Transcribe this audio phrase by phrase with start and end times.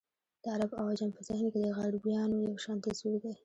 [0.43, 3.33] د عرب او عجم په ذهن کې د غربیانو یو شان تصویر دی.